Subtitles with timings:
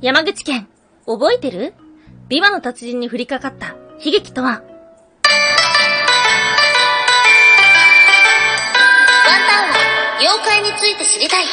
[0.00, 0.68] 山口県、
[1.06, 1.74] 覚えてる？
[2.28, 4.50] 琵琶の達人に降りかかった悲劇とは？
[4.50, 4.64] ワンタ
[9.66, 11.44] ンは妖怪について知りたい。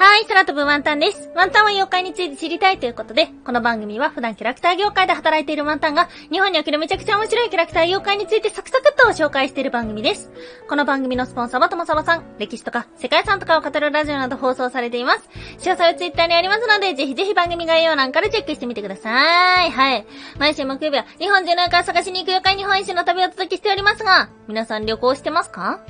[0.00, 1.30] はい、空飛ぶワンタンです。
[1.34, 10.30] ワンタンは妖怪について知りたいということで、この番組は普段キャラクター業界で働いているワンタンが、日本におけるめちゃくちゃ面白いキャラクター妖怪についてサクサクっと紹介している番組です。
[10.70, 15.28] この番組のスポンサーはともさまさん、歴史とか世界遺産とかを語るラジオなど放送されています。
[15.58, 19.70] 詳細はツイッターにありますので、ぜひぜひ番組概要欄からチェックしてみてください。
[19.70, 20.06] はい。
[20.38, 25.84] 毎週木曜日は日本中の妖怪探しに行く妖怪日本一周の旅をお届けしておりますが、皆さん旅行してますか？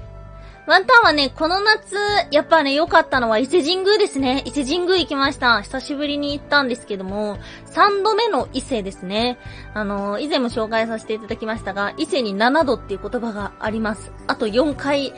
[0.67, 1.97] ワンタンはね、この夏、
[2.31, 4.43] やっぱね、良かったのは伊勢神宮ですね。
[4.45, 5.63] 伊勢神宮行きました。
[5.63, 9.39] 久しぶりに行ったんですけども、3度目の伊勢ですね。
[9.73, 14.13] あの、以前も紹介させていただきましたが、伊勢に7度っていう言葉があります。
[14.27, 15.13] あと4回、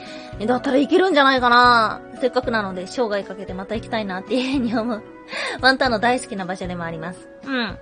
[0.46, 5.02] だったらいけるんじゃないかなせっかくなので、生涯かけてまた行きたいなっていうふうに思う。
[5.60, 7.28] ワンタンの大好きな場所でもあります。
[7.44, 7.78] うん。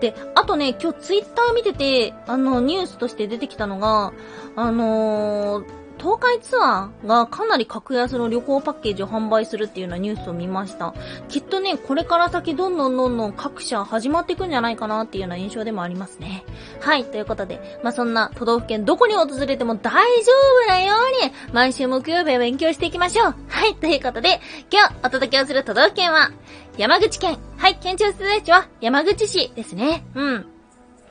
[0.00, 4.12] で、あとね、今日ツイッター見てて、あの、ニュースとして出てきたのが、
[4.56, 10.94] あのー、東海ツアーがかなり格安の旅行パッケージを販売するっていうようなニュースを見ました。
[11.28, 16.42] きっとね、これから先どんどんどんどん各社始まっていくんじゃないかなっていうような印象でもありますね。
[16.80, 20.32] はい、ということで、まあ、そんな都道府県どこに訪れても大丈
[20.64, 23.34] 夫なように、毎週木曜日は勉強していきましょう。
[23.48, 24.40] はい、ということで、
[24.72, 26.30] 今日お届けをする都道府県は、
[26.78, 27.38] 山口県。
[27.58, 30.06] はい、県庁所在地は山口市ですね。
[30.14, 30.46] うん。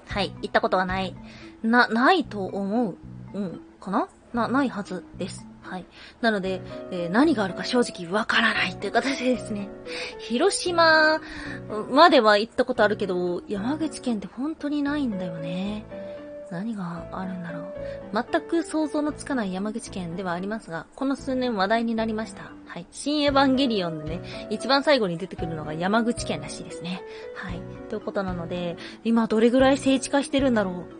[0.08, 1.16] はい、行ったことはない。
[1.62, 2.98] な、ないと思う。
[3.36, 4.08] うん、かな？
[4.34, 5.46] な、ないはずです。
[5.62, 5.86] はい。
[6.22, 9.70] なので、えー、何があるか正直わからないという形でですね。
[10.20, 11.22] 広島
[11.92, 15.86] までは行ったことあるけど、山口県って本当にないんだよね。
[16.52, 17.74] 何があるんだろう。
[18.12, 22.52] 全く想像のつかない山口県ではありますが、この数年話題になりました。
[22.66, 22.88] はい。
[22.92, 27.04] 新エヴァンゲリオンでね、一番最後に出てくるのが山口県らしいですね。
[27.36, 27.62] はい。
[27.90, 30.99] ということなので、今どれぐらい聖地化してるんだろう。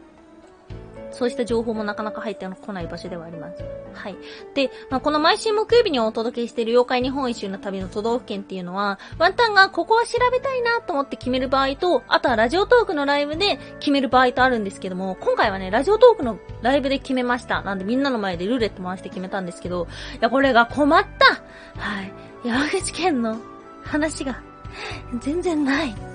[1.12, 3.64] そうした情報もなかなか入ってこない場所ではあります。
[3.94, 4.16] はい。
[4.54, 17.62] で、まあ、この毎週木曜日にお届けしている妖怪日本一周の旅の都道府県っていうのは、ワンタンがここは調べたいなと思って決める場合と、あとはラジオトークのライブで決める場合とあるんですけども、今回はね、ラジオトークのライブで決めました。
[17.62, 22.14] なんでみんなの前でルーレット回して決めたんですけど、いや、これが困ったはい。
[22.44, 23.38] 山口県の
[23.84, 24.42] 話が
[25.22, 26.09] 全然ない。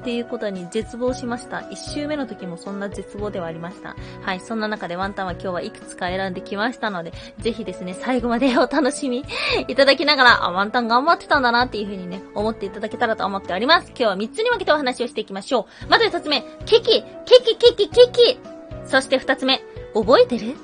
[0.00, 1.60] っていうことに絶望しました。
[1.70, 3.96] 一周目の時もそんな絶望ではありました。
[4.22, 9.24] はい、そんな中でワンタンは今日はいくつか選んできましたので、ぜひですね、最後までお楽しみ
[9.68, 13.88] いただきながら、あ、ワンタン頑張ってたんだなっていう風にね、思っていただけたらと思っております。
[13.88, 15.90] 今日は3つに分けてお話をしていきましょう。
[15.90, 17.04] まず1つ目、ケキ、ケ
[17.44, 18.38] キケキケキ
[18.84, 19.60] そして2つ目、
[19.94, 20.56] 覚えてる？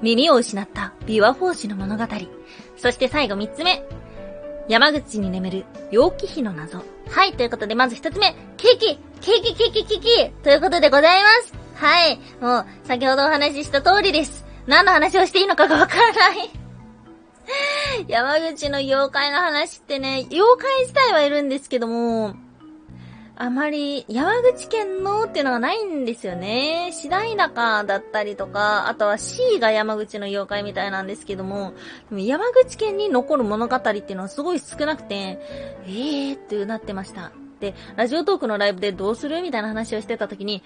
[0.00, 2.04] 耳を失った琵琶法師の物語。
[2.76, 3.82] そして最後3つ目、
[4.68, 6.84] 山口に眠る陽気碑の謎。
[7.08, 11.54] はい、ということで、まず一つ目、ケーキケーキケーキケーキということでございます。
[11.76, 14.44] はい、もう、先ほどお話しした通りです。
[14.66, 16.50] 何の話をしていいのかがわからない
[18.08, 22.34] 山口の妖怪の話ってね、妖怪自体はいるんですけども、
[23.36, 26.90] あまり山口県のっていうのがないんですよね。
[26.92, 31.74] 次第中だったりとか、あとは C が山口の妖怪みたいなんですけども、
[32.10, 35.38] でも山口県に残る物語っていうのはすごい少なくて、
[35.86, 37.30] えーってなってました。
[37.60, 39.42] で、ラジオトークのライブでどうする？
[39.42, 40.62] みたいな話をしてた時に、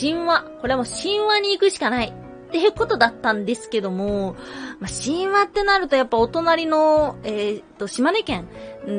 [0.00, 2.12] 神話、これはもう神話に行くしかない。
[2.12, 4.36] っていうことだったんですけども、
[4.78, 8.46] まあ、神話ってなるとやっぱお隣の、えー、っと、島根県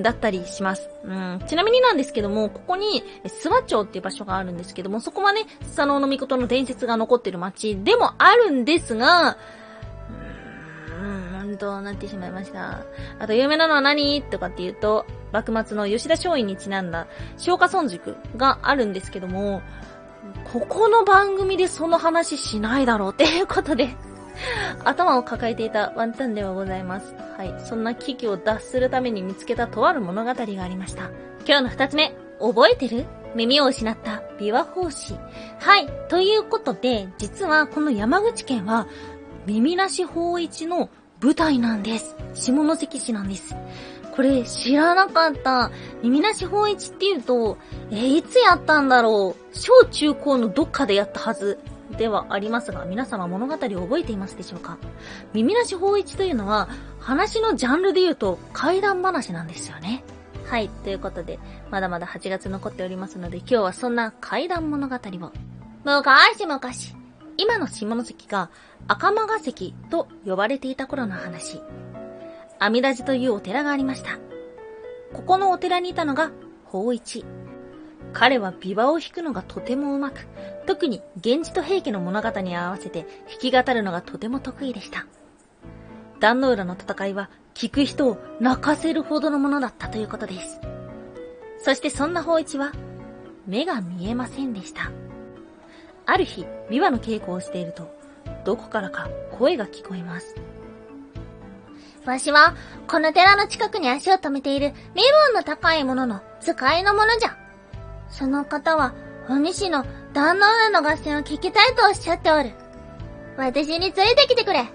[0.02, 0.90] だったりします。
[1.03, 9.38] うん、ちなみになんですけども、ここに、諏訪町っていう場所があるんですけども、そこはね、スサノオノミコトの伝説が残ってる町でもあるんですが、
[11.44, 12.81] ん、と、なってしまいました。
[13.20, 14.22] あと、有名なのは何？
[14.24, 19.62] とかっていうと、幕末の吉田松陰にちなんだ、松下村塾があるんですけども、
[20.52, 23.90] ここの番組でその話しないだろうっていうことで
[24.84, 27.14] 頭を抱えていたワンタンではございます。
[27.38, 27.53] はい。
[27.66, 31.09] そんな危機を脱するために見つけたとある物語がありました。
[31.46, 33.06] 今日の二つ目、覚えてる？
[33.35, 35.16] 耳を失った琵琶法師。
[35.59, 35.88] はい。
[36.08, 38.88] ということで、実はこの山口県は、
[39.46, 40.90] 耳なし法一の
[41.23, 42.17] 舞台なんです。
[42.34, 43.55] 下関市なんです。
[44.14, 45.72] これ知らなかった。
[46.02, 47.58] 耳なし法一っていうと、
[47.91, 51.59] えー、いつやったんだろう小中高のどっかでやったはず
[51.97, 54.78] ではありますが、皆様物語を覚えていますでしょうか
[55.31, 56.67] 耳なし法一というのは、
[56.99, 60.03] 話のジャンルで言うと怪談話なんですよね。
[60.46, 61.40] はい、ということで、
[61.72, 65.31] まだまだ8月残っておりますので、今日はそんな怪談物語を。
[65.85, 66.59] 昔々、
[67.38, 68.50] 今の下関が
[68.88, 71.62] 赤間が関と呼ばれていた頃の話。
[72.59, 74.20] 阿弥陀寺というお寺がありました。
[75.14, 76.32] ここのお寺にいたのが、
[76.66, 77.26] 法一。
[78.14, 80.28] 彼は琵琶を弾くのがとてもうまく、
[80.66, 83.06] 特に源氏と平家の物語に合わせて
[83.41, 85.08] 弾き語るのがとても得意でした。
[86.20, 90.62] 壇の浦の戦いは聞く人を泣かせるほどのものだったということです。
[91.59, 92.72] そしてそんな法一は、
[93.46, 94.91] 目が見えませんでした。
[96.05, 97.90] ある日、琵琶の稽古をしていると、
[98.46, 100.35] どこからか声が聞こえます。
[102.05, 102.55] わしは、
[102.88, 107.38] この寺の近くに足を止めている身分の高い者の使いの者じゃ。
[108.09, 108.94] その方は、
[109.29, 112.52] お主の旦那浦の合戦を聞きたいとおっしゃっておる。
[113.38, 114.66] 私に連れてきてくれ。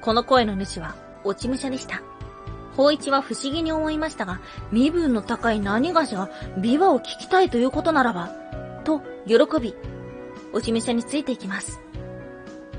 [0.00, 0.94] この声の主は、
[1.24, 2.02] 落ち武者でした。
[2.76, 4.40] 法一は不思議に思いましたが、
[4.72, 8.30] 身分の高い何がしが琵琶を聞きたいということならば、
[8.84, 9.74] と喜び、
[10.54, 11.80] 落ち武者についていきます。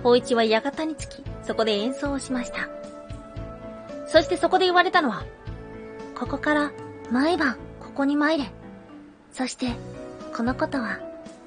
[0.02, 2.70] 法一は館に着き、そこで演奏をしました。
[4.08, 5.26] そしてそこで言われたのは、
[6.18, 6.72] ここから
[7.12, 8.46] 毎晩ここに参れ。
[9.34, 9.74] そして、
[10.34, 11.00] このことは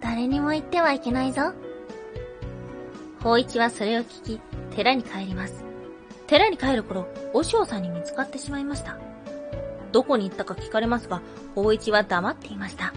[0.02, 1.52] 誰にも言ってはいけないぞ。
[3.22, 4.40] 法一はそれを聞き、
[4.76, 5.64] 寺に帰ります。
[6.26, 8.98] 寺に帰る頃、お塩さんに見つかってしまいました。
[9.92, 11.22] どこに行ったか聞かれますが、
[11.54, 12.92] 法一は黙っていました。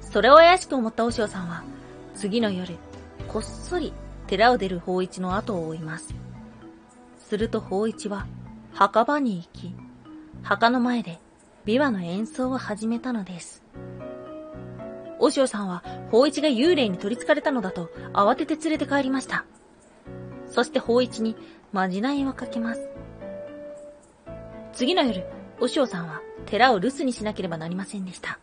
[0.00, 1.62] それを怪しく思ったお塩さんは、
[2.14, 2.76] 次の夜、
[3.28, 3.92] こっそり
[4.26, 6.14] 寺を出る法一の後を追います。
[7.18, 8.26] すると法一は、
[8.72, 9.74] 墓場に行き、
[10.42, 11.18] 墓の前で
[11.64, 13.62] 琵琶の演奏を始めたのです。
[15.18, 19.44] お塩さんは、法一が幽霊に取り憑かれたのだと慌てて連れて帰りました。
[20.48, 21.36] そして法一に
[21.72, 22.88] まじないをかけます。
[24.72, 25.24] 次の夜、
[25.60, 28.38] お塩さんは寺を留守にしなければなりませんでした。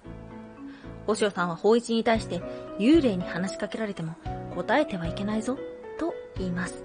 [1.09, 2.39] お塩さんは法一に対して
[2.77, 4.13] 幽霊に話しかけられても
[4.53, 5.57] 答えてはいけないぞ、
[5.97, 6.83] と言います。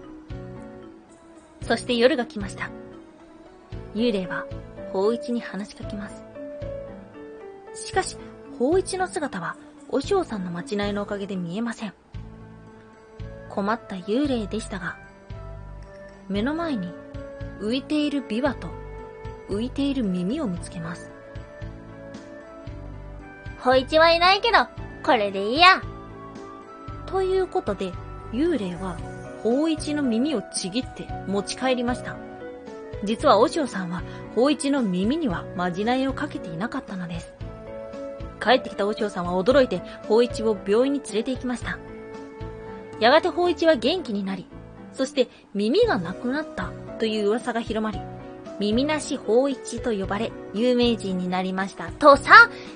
[1.61, 2.71] そして夜が来ました。
[3.95, 4.47] 幽霊は
[4.95, 6.25] 法一に話しかけます。
[7.75, 8.17] しかし、
[8.59, 9.57] 法一の姿は、
[9.91, 11.93] お塩さんの待ちないのおかげで見えません。
[13.51, 14.97] 困った幽霊でしたが、
[16.31, 16.89] 目の前に
[17.61, 18.69] 浮いている琵琶と
[19.51, 21.14] 浮いている耳を見つけます。
[23.65, 24.59] 法一はいないけど、
[25.03, 25.81] これでいいや。
[27.07, 27.93] ということで、
[28.31, 28.99] 幽霊は
[29.43, 32.15] 法一の耳をちぎって持ち帰りました。
[33.05, 34.03] 実はお塩さんは、
[34.35, 37.33] 法一の耳にはまじないをかけていなかったのです。
[38.39, 41.79] 帰ってきたお塩さんは驚いて、法一を病院に連れて行きました。
[43.01, 44.47] やがて法一は元気になり、
[44.93, 47.99] そして耳がなくなったという噂が広まり、
[48.61, 51.91] 耳なし法一と呼ばれ、有名人になりました。
[51.93, 52.33] とさ、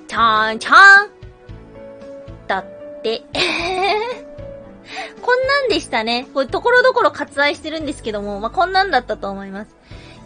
[0.06, 1.08] ちゃんちゃん
[2.46, 3.22] だって、
[5.22, 6.26] こんなんでしたね。
[6.34, 9.76] これところどころ割愛してるんですけども、まあ、こんなんだったと思います。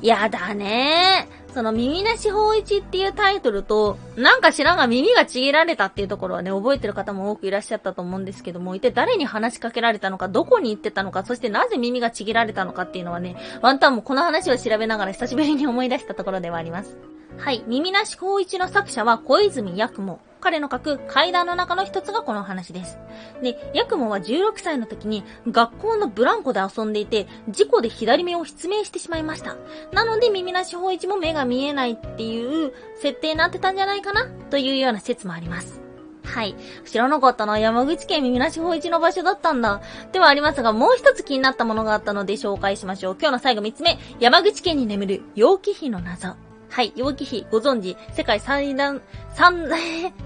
[0.02, 16.96] やだねその耳なし法一っていうタイトルと、なんか知らんが耳がちぎられたっていうところはね、覚えてる方も多くいらっしゃったと思うんですけども、一体誰に話しかけられたのか、どこに行ってたのか、そしてなぜ耳がちぎられたのかっていうのはね、ワンタンもこの話を調べながら久しぶりに思い出したところではあります。
[17.36, 20.20] はい、耳なし法一の作者は小泉八雲。
[20.42, 22.98] 彼の書く階段の中の一つがこの話です。
[23.42, 29.56] で、ヤクモは16歳の時に学校のブランコで遊んでいて、事故で左目を失明してしまいました。
[29.92, 34.26] なので耳なし法一も目が見えないっていう設定になってたんじゃないかな？
[34.50, 35.80] というような説もあります。
[36.24, 36.54] はい。
[36.84, 37.58] 知らなかったな。
[37.58, 39.80] 山口県耳なし法一の場所だったんだ。
[40.12, 43.16] ではありますが、もう一つ気になったものがあったので紹介しましょう。
[43.18, 43.98] 今日の最後三つ目。
[44.18, 46.36] 山口県に眠る陽気碑の謎。
[46.72, 48.98] はい、陽気妃、ご存知、世界最大、
[49.34, 49.78] 三大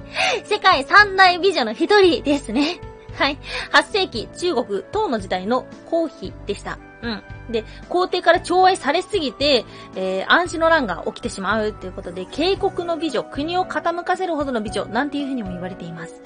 [0.46, 2.80] 世界三大美女の一人ですね。
[3.18, 3.38] はい。
[3.72, 6.78] 8世紀中国、唐の時代の皇妃でした。
[7.02, 7.22] うん。
[7.50, 9.64] で、皇帝から寵愛されすぎて、
[9.96, 16.22] えー、暗視の乱が起きてしまうっていうことで、警告の美女、国を傾かせるほどの美女、なんていうふうにも言われています。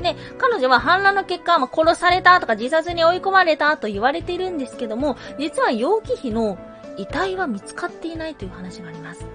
[0.00, 6.56] で、彼女は反乱の結果、ま、殺されたとか自殺に追い込まれたと言われているんですけども、実は楊貴妃の
[6.96, 9.26] 遺体は見つかっていないという話があります。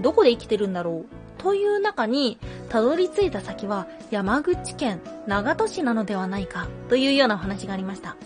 [0.00, 2.38] どこで生きてるんだろうという中に、
[2.68, 8.16] たどり着いた先は山口県長門市なのではないかというようなお話がありました。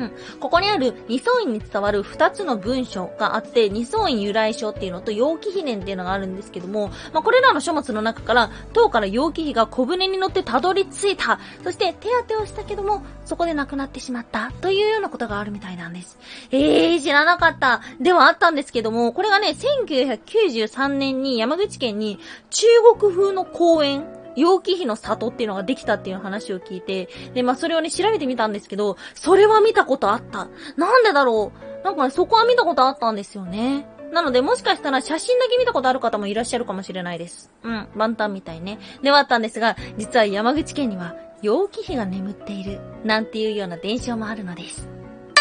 [0.00, 0.38] うん。
[0.40, 11.38] ここにある二層院に伝わる二つの文書があって、二層院由来書っていうのと陽気秘伝っていうのがあるんですけども、まあ、これらの書物の中から、唐から陽気碑が小舟に乗ってたどり着いた。
[11.62, 14.50] そして手当てをしたけども、そこで亡くなってしまった。
[14.60, 16.18] というようなことがあるみたいなんです。
[16.50, 17.82] えー、知らなかった。
[18.00, 19.54] ではあったんですけども、これがね、
[19.84, 22.18] 1993年に山口県に
[22.50, 22.66] 中
[22.98, 24.04] 国風の公園、
[24.40, 30.48] 陽気碑の里っていうのができたっていう話を聞いて、で、まあ、それをね、調べてみたんですけど、それは見たことあった。
[30.76, 31.84] なんでだろう？
[31.84, 33.86] なんかね、そこは見たことあったんですよね。
[34.12, 37.50] なので、もしかしたら写真だけ見たことある方もいらっしゃるかもしれないです。
[37.62, 38.78] うん、万端みたいね。
[39.02, 44.86] ではあったんですが、実は山口県には、陽気碑が眠っている、なんていうような伝承もあるのです。
[44.86, 45.36] ワン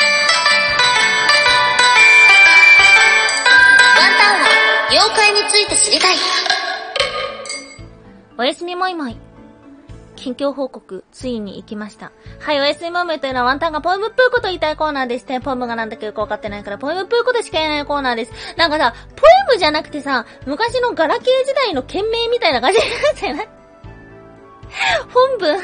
[4.18, 4.48] タンは
[4.91, 6.15] 妖怪について知りたい。
[8.39, 9.17] おやすみもいもい。
[10.15, 12.13] 近況報告、ついに行きました。
[12.39, 15.41] はい、おやすみもいもいというのはワンタンがポエムっぽいこと言いたいコーナーですね。
[15.41, 18.31] ポエムがなんだかよくわかってないから、ポエムっぽいことしか言えないコーナーです。
[18.55, 23.50] なんかさ、ポエムじゃなくてさ、昔のガラケー時代の件名みたいな感じになってない？
[25.13, 25.60] 本文？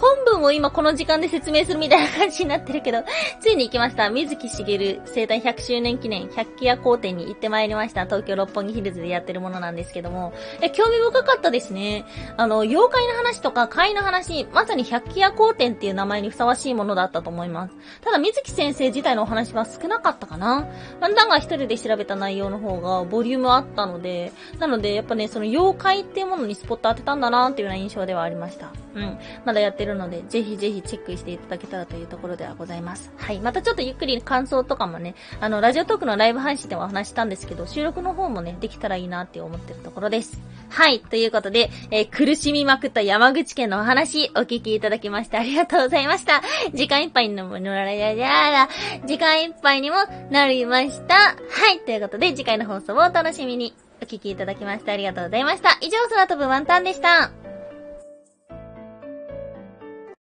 [0.00, 3.04] 本文を今この時間で説明するみたいな感じになってるけど、
[3.40, 4.10] ついに行きました。
[4.10, 8.04] 水木しげる生誕100周年記念百鬼夜行展に行ってまいりました。
[8.04, 10.32] 東京六本木ヒルズでやってるものなんですけども。
[10.60, 12.04] え、興味深かったですね。
[12.36, 17.74] あの、妖怪の話とか怪の話、まさに百鬼夜行展っていう名前にふさわしいものだったと思います。
[18.02, 20.66] ただ水木先生自体のお話は少なかったかな。
[21.00, 28.72] ワンダンが一人で調べた内容の方がボリュームあったので、なのでやっぱね、その妖怪っていうものにスポット当てたんだなっていうような印象ではありました。
[28.94, 29.18] うん。
[29.44, 33.10] まだやってるので、ぜひぜひチェックしていただけたらというところではございます。
[33.16, 33.40] はい。
[33.40, 40.40] またちょっとゆっくり感想とかもね、あの、ラジオトークのライブ配信でもお話したんですけど、収録の方もね、できたらいいなって思ってるところです。
[40.70, 41.00] はい。
[41.00, 46.42] ということで、えー苦しみまくった山口県のお話、お聞きいただきましてありがとうございました。
[46.74, 48.68] 時間いっぱいにもならややら、
[49.06, 49.96] 時間いっぱいにも
[50.30, 51.14] なりました。
[51.14, 51.34] は
[51.72, 51.80] い。
[51.84, 53.74] ということで、次回の放送をお楽しみに。
[54.00, 55.76] お聞きいただきましてありがとうございました。
[55.80, 57.37] 以上、空飛ぶワンタンでした。